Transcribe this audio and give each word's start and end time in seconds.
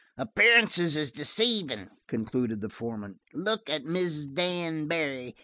"Appearances 0.17 0.95
is 0.95 1.11
deceivin'" 1.11 1.91
concluded 2.07 2.59
the 2.59 2.69
foreman. 2.69 3.19
"Look 3.35 3.69
at 3.69 3.83
Mrs. 3.83 4.33
Dan 4.33 4.87
Barry. 4.87 5.35